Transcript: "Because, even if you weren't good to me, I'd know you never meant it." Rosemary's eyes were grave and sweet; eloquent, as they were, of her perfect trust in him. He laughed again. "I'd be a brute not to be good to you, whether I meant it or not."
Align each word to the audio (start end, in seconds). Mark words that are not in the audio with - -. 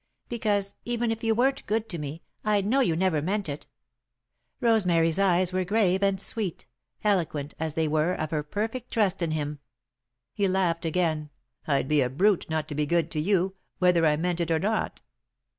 "Because, 0.29 0.73
even 0.83 1.11
if 1.11 1.23
you 1.23 1.35
weren't 1.35 1.63
good 1.67 1.87
to 1.89 1.99
me, 1.99 2.23
I'd 2.43 2.65
know 2.65 2.79
you 2.79 2.95
never 2.95 3.21
meant 3.21 3.47
it." 3.47 3.67
Rosemary's 4.59 5.19
eyes 5.19 5.53
were 5.53 5.63
grave 5.63 6.01
and 6.01 6.19
sweet; 6.19 6.65
eloquent, 7.03 7.53
as 7.59 7.75
they 7.75 7.87
were, 7.87 8.15
of 8.15 8.31
her 8.31 8.41
perfect 8.41 8.89
trust 8.89 9.21
in 9.21 9.29
him. 9.29 9.59
He 10.33 10.47
laughed 10.47 10.85
again. 10.85 11.29
"I'd 11.67 11.87
be 11.87 12.01
a 12.01 12.09
brute 12.09 12.47
not 12.49 12.67
to 12.69 12.73
be 12.73 12.87
good 12.87 13.11
to 13.11 13.19
you, 13.19 13.53
whether 13.77 14.03
I 14.07 14.15
meant 14.17 14.41
it 14.41 14.49
or 14.49 14.57
not." 14.57 15.03